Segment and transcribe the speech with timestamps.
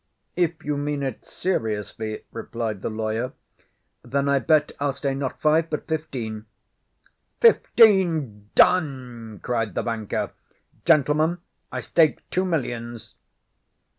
[0.35, 3.33] "If you mean it seriously," replied the lawyer,
[4.03, 6.47] "then I bet I'll stay not five but fifteen."
[7.39, 8.49] "Fifteen!
[8.55, 10.31] Done!" cried the banker.
[10.85, 11.37] "Gentlemen,
[11.71, 13.13] I stake two millions."